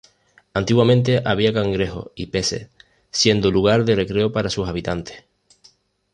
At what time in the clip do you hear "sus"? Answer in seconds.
4.49-4.67